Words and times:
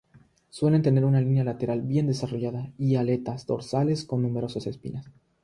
Suelen 0.49 0.81
tener 0.81 1.05
una 1.05 1.21
línea 1.21 1.43
lateral 1.43 1.83
bien 1.83 2.07
desarrollada 2.07 2.71
y 2.79 2.95
aletas 2.95 3.45
dorsales 3.45 4.03
con 4.03 4.23
numerosas 4.23 4.65
espinas. 4.65 5.11